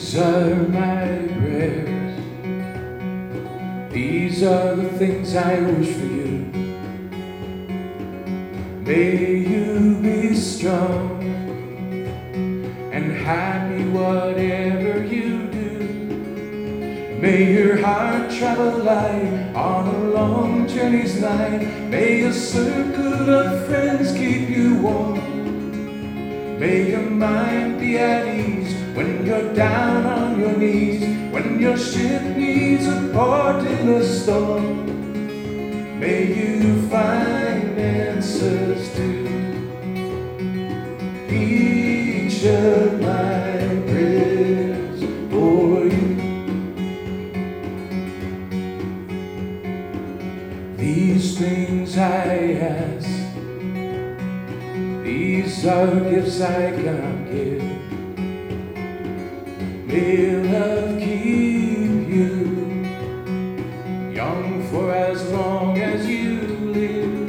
[0.00, 2.16] These are my prayers.
[3.92, 6.38] These are the things I wish for you.
[8.80, 11.22] May you be strong
[12.92, 17.20] and happy whatever you do.
[17.20, 21.60] May your heart travel light on a long journey's night.
[21.90, 25.39] May a circle of friends keep you warm.
[26.60, 31.00] May your mind be at ease when you're down on your knees,
[31.32, 34.84] when your ship needs a port in the storm.
[35.98, 39.08] May you find answers to
[41.34, 43.56] each of my
[43.88, 46.08] prayers for you.
[50.76, 53.19] These things I ask.
[55.10, 57.64] These are gifts I cannot give.
[59.88, 62.30] May love keep you
[64.14, 66.38] young for as long as you
[66.78, 67.28] live.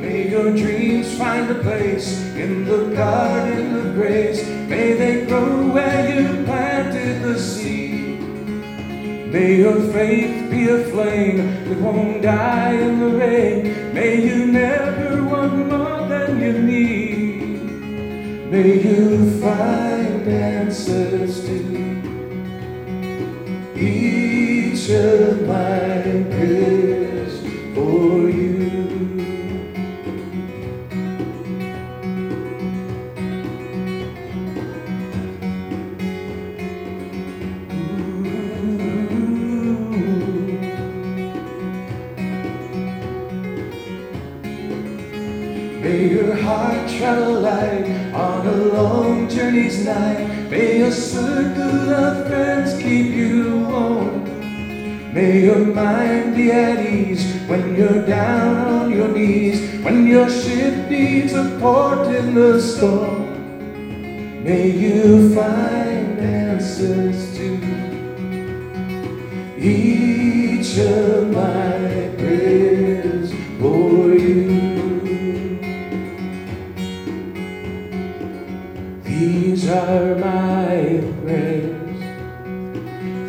[0.00, 4.42] May your dreams find a place in the garden of grace.
[4.66, 8.22] May they grow where you planted the seed.
[9.30, 13.85] May your faith be a flame that won't die in the rain.
[18.56, 21.56] May you find answers to
[23.78, 26.75] each of my prayers
[45.86, 50.50] May your heart travel light on a long journey's night.
[50.50, 54.24] May a circle of friends keep you warm.
[55.14, 60.90] May your mind be at ease when you're down on your knees, when your ship
[60.90, 64.42] needs a port in the storm.
[64.42, 67.48] May you find answers to
[69.56, 72.05] each of my
[79.06, 82.00] These are my prayers.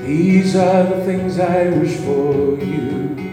[0.03, 3.26] These are the things I wish for you.